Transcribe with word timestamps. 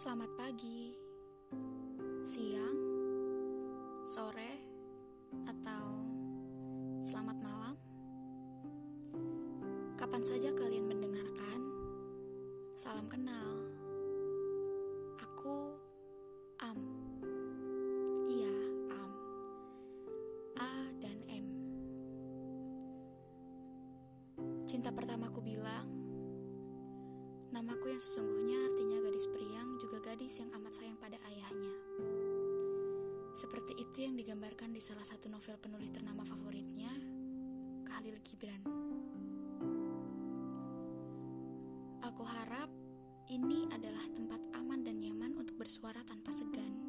Selamat 0.00 0.32
pagi, 0.32 0.96
siang, 2.24 2.80
sore, 4.00 4.52
atau 5.44 5.84
selamat 7.04 7.36
malam. 7.44 7.76
Kapan 10.00 10.24
saja 10.24 10.56
kalian 10.56 10.88
mendengarkan, 10.88 11.60
salam 12.80 13.12
kenal. 13.12 13.60
Aku 15.20 15.76
Am. 16.64 16.80
Iya, 18.24 18.56
Am. 18.96 19.12
A 20.64 20.72
dan 20.96 21.18
M. 21.28 21.46
Cinta 24.64 24.96
pertamaku 24.96 25.44
bilang, 25.44 25.99
namaku 27.60 27.92
yang 27.92 28.00
sesungguhnya 28.00 28.56
artinya 28.72 29.04
gadis 29.04 29.28
periang 29.28 29.76
juga 29.76 30.00
gadis 30.00 30.40
yang 30.40 30.48
amat 30.56 30.80
sayang 30.80 30.96
pada 30.96 31.20
ayahnya. 31.28 31.76
Seperti 33.36 33.76
itu 33.76 34.00
yang 34.00 34.16
digambarkan 34.16 34.72
di 34.72 34.80
salah 34.80 35.04
satu 35.04 35.28
novel 35.28 35.60
penulis 35.60 35.92
ternama 35.92 36.24
favoritnya, 36.24 36.88
Khalil 37.84 38.16
Gibran. 38.24 38.64
Aku 42.00 42.24
harap 42.24 42.72
ini 43.28 43.68
adalah 43.76 44.08
tempat 44.08 44.40
aman 44.56 44.80
dan 44.80 44.96
nyaman 44.96 45.36
untuk 45.36 45.60
bersuara 45.60 46.00
tanpa 46.08 46.32
segan. 46.32 46.80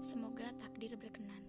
Semoga 0.00 0.56
takdir 0.56 0.96
berkenan. 0.96 1.44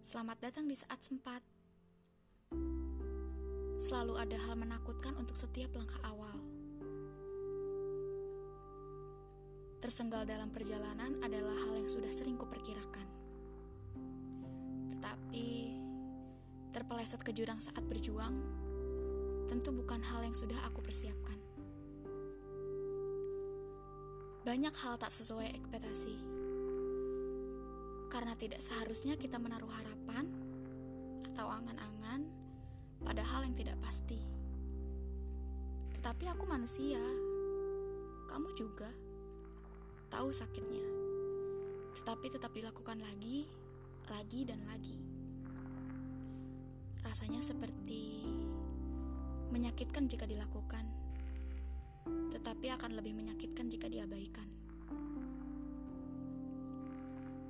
Selamat 0.00 0.40
datang 0.40 0.64
di 0.64 0.72
saat 0.72 1.04
sempat. 1.04 1.57
Selalu 3.88 4.20
ada 4.20 4.36
hal 4.36 4.52
menakutkan 4.52 5.16
untuk 5.16 5.32
setiap 5.32 5.72
langkah 5.72 5.96
awal. 6.04 6.36
Tersenggal 9.80 10.28
dalam 10.28 10.52
perjalanan 10.52 11.16
adalah 11.24 11.56
hal 11.56 11.72
yang 11.72 11.88
sudah 11.88 12.12
sering 12.12 12.36
kuperkirakan. 12.36 13.08
Tetapi, 14.92 15.48
terpeleset 16.76 17.24
ke 17.24 17.32
jurang 17.32 17.64
saat 17.64 17.80
berjuang, 17.88 18.36
tentu 19.48 19.72
bukan 19.72 20.04
hal 20.04 20.20
yang 20.20 20.36
sudah 20.36 20.60
aku 20.68 20.84
persiapkan. 20.84 21.40
Banyak 24.44 24.74
hal 24.84 25.00
tak 25.00 25.16
sesuai 25.16 25.48
ekspektasi. 25.64 26.16
Karena 28.12 28.36
tidak 28.36 28.60
seharusnya 28.60 29.16
kita 29.16 29.40
menaruh 29.40 29.72
harapan 29.72 30.28
atau 31.32 31.48
angan-angan 31.48 32.37
pada 33.02 33.22
hal 33.22 33.46
yang 33.46 33.54
tidak 33.54 33.78
pasti. 33.82 34.18
Tetapi 35.98 36.24
aku 36.30 36.44
manusia. 36.46 37.02
Kamu 38.28 38.52
juga 38.54 38.88
tahu 40.08 40.32
sakitnya. 40.32 40.84
Tetapi 41.98 42.26
tetap 42.30 42.54
dilakukan 42.54 43.02
lagi, 43.02 43.44
lagi 44.08 44.40
dan 44.48 44.62
lagi. 44.68 44.98
Rasanya 47.04 47.40
seperti 47.40 48.24
menyakitkan 49.48 50.08
jika 50.08 50.28
dilakukan, 50.28 50.84
tetapi 52.36 52.68
akan 52.68 53.00
lebih 53.00 53.16
menyakitkan 53.16 53.72
jika 53.72 53.88
diabaikan. 53.88 54.48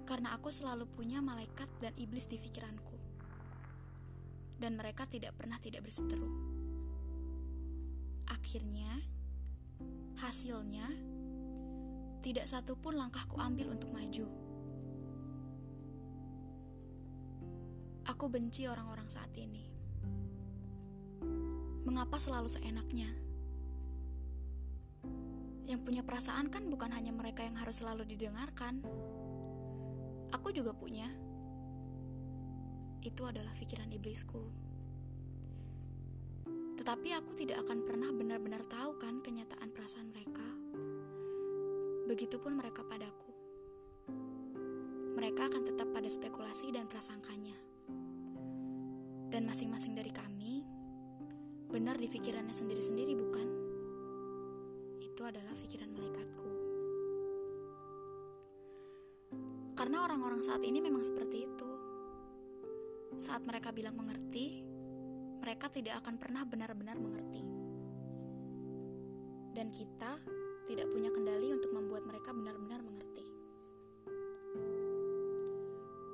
Karena 0.06 0.34
aku 0.34 0.48
selalu 0.48 0.88
punya 0.88 1.20
malaikat 1.20 1.68
dan 1.82 1.92
iblis 1.98 2.30
di 2.30 2.38
pikiranku. 2.38 2.97
Dan 4.58 4.74
mereka 4.74 5.06
tidak 5.06 5.38
pernah 5.38 5.56
tidak 5.62 5.86
berseteru. 5.86 6.30
Akhirnya, 8.28 8.90
hasilnya, 10.18 10.86
tidak 12.20 12.50
satu 12.50 12.74
pun 12.74 12.98
langkahku 12.98 13.38
ambil 13.38 13.72
untuk 13.72 13.94
maju. 13.94 14.26
Aku 18.08 18.26
benci 18.26 18.66
orang-orang 18.66 19.06
saat 19.06 19.30
ini. 19.38 19.68
Mengapa 21.86 22.18
selalu 22.18 22.50
seenaknya? 22.50 23.08
Yang 25.68 25.80
punya 25.84 26.02
perasaan 26.02 26.48
kan 26.48 26.64
bukan 26.72 26.88
hanya 26.96 27.12
mereka 27.12 27.44
yang 27.44 27.60
harus 27.60 27.84
selalu 27.84 28.08
didengarkan. 28.08 28.80
Aku 30.32 30.48
juga 30.52 30.72
punya. 30.72 31.27
Itu 33.08 33.24
adalah 33.24 33.56
pikiran 33.56 33.88
iblisku. 33.88 34.68
Tetapi 36.76 37.08
aku 37.16 37.32
tidak 37.40 37.64
akan 37.64 37.88
pernah 37.88 38.12
benar-benar 38.12 38.60
tahu 38.68 39.00
kan 39.00 39.24
kenyataan 39.24 39.72
perasaan 39.72 40.12
mereka. 40.12 40.44
Begitupun 42.04 42.60
mereka 42.60 42.84
padaku. 42.84 43.32
Mereka 45.16 45.40
akan 45.40 45.62
tetap 45.72 45.88
pada 45.88 46.04
spekulasi 46.12 46.68
dan 46.68 46.84
prasangkanya. 46.84 47.56
Dan 49.32 49.48
masing-masing 49.48 49.96
dari 49.96 50.12
kami 50.12 50.60
benar 51.72 51.96
di 51.96 52.12
pikirannya 52.12 52.52
sendiri-sendiri 52.52 53.16
bukan? 53.16 53.48
Itu 55.00 55.24
adalah 55.24 55.56
pikiran 55.56 55.88
malaikatku. 55.96 56.50
Karena 59.80 60.04
orang-orang 60.04 60.44
saat 60.44 60.60
ini 60.60 60.84
memang 60.84 61.00
seperti 61.00 61.48
itu. 61.48 61.67
Saat 63.18 63.42
mereka 63.42 63.74
bilang 63.74 63.98
mengerti, 63.98 64.62
mereka 65.42 65.66
tidak 65.66 65.98
akan 66.06 66.22
pernah 66.22 66.46
benar-benar 66.46 66.94
mengerti. 67.02 67.42
Dan 69.50 69.74
kita 69.74 70.22
tidak 70.70 70.86
punya 70.86 71.10
kendali 71.10 71.50
untuk 71.50 71.74
membuat 71.74 72.06
mereka 72.06 72.30
benar-benar 72.30 72.78
mengerti. 72.78 73.26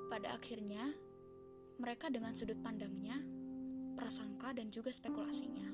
Pada 0.08 0.32
akhirnya, 0.32 0.96
mereka 1.76 2.08
dengan 2.08 2.32
sudut 2.32 2.56
pandangnya, 2.64 3.20
prasangka, 4.00 4.56
dan 4.56 4.72
juga 4.72 4.88
spekulasinya. 4.88 5.68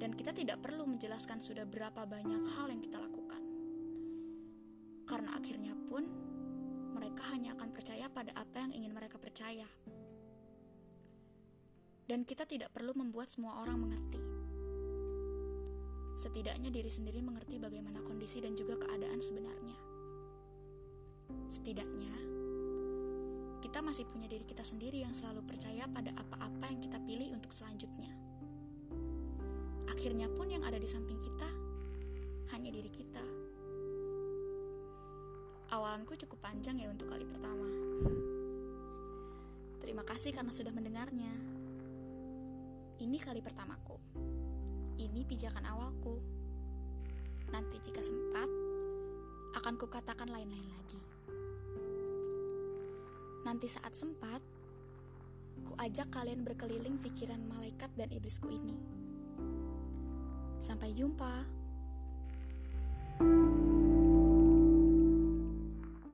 Dan 0.00 0.16
kita 0.16 0.32
tidak 0.32 0.64
perlu 0.64 0.88
menjelaskan 0.88 1.44
sudah 1.44 1.68
berapa 1.68 2.08
banyak 2.08 2.42
hal 2.56 2.72
yang 2.72 2.80
kita 2.80 2.96
lakukan. 2.96 3.42
Karena 5.04 5.36
akhirnya 5.36 5.76
pun, 5.84 6.23
mereka 7.04 7.36
hanya 7.36 7.52
akan 7.52 7.68
percaya 7.68 8.08
pada 8.08 8.32
apa 8.32 8.64
yang 8.64 8.72
ingin 8.80 8.96
mereka 8.96 9.20
percaya. 9.20 9.68
Dan 12.08 12.24
kita 12.24 12.48
tidak 12.48 12.72
perlu 12.72 12.96
membuat 12.96 13.28
semua 13.28 13.60
orang 13.60 13.76
mengerti. 13.84 14.16
Setidaknya 16.16 16.72
diri 16.72 16.88
sendiri 16.88 17.20
mengerti 17.20 17.60
bagaimana 17.60 18.00
kondisi 18.00 18.40
dan 18.40 18.56
juga 18.56 18.80
keadaan 18.80 19.20
sebenarnya. 19.20 19.76
Setidaknya, 21.52 22.16
kita 23.60 23.84
masih 23.84 24.08
punya 24.08 24.24
diri 24.24 24.48
kita 24.48 24.64
sendiri 24.64 25.04
yang 25.04 25.12
selalu 25.12 25.44
percaya 25.44 25.84
pada 25.84 26.08
apa-apa 26.16 26.72
yang 26.72 26.80
kita 26.88 26.96
pilih 27.04 27.36
untuk 27.36 27.52
selanjutnya. 27.52 28.16
Akhirnya 29.92 30.32
pun 30.32 30.48
yang 30.48 30.64
ada 30.64 30.80
di 30.80 30.88
samping 30.88 31.20
kita 31.20 31.52
hanya 32.56 32.72
diri 32.72 32.88
kita. 32.88 33.44
Awalanku 35.74 36.14
cukup 36.14 36.38
panjang 36.38 36.78
ya 36.78 36.86
untuk 36.86 37.10
kali 37.10 37.26
pertama. 37.26 37.66
Terima 39.82 40.06
kasih 40.06 40.30
karena 40.30 40.54
sudah 40.54 40.70
mendengarnya. 40.70 41.34
Ini 43.02 43.18
kali 43.18 43.42
pertamaku. 43.42 43.98
Ini 45.02 45.26
pijakan 45.26 45.66
awalku. 45.66 46.22
Nanti 47.50 47.82
jika 47.82 48.06
sempat, 48.06 48.46
akan 49.58 49.74
kukatakan 49.74 50.30
lain-lain 50.30 50.70
lagi. 50.78 51.02
Nanti 53.42 53.66
saat 53.66 53.98
sempat, 53.98 54.46
ku 55.66 55.74
ajak 55.74 56.06
kalian 56.14 56.46
berkeliling 56.46 57.02
pikiran 57.02 57.42
malaikat 57.50 57.90
dan 57.98 58.14
iblisku 58.14 58.46
ini. 58.46 58.78
Sampai 60.62 60.94
jumpa. 60.94 61.53